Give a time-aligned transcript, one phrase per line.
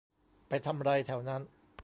[0.47, 1.41] ไปทำไรแถวนั้น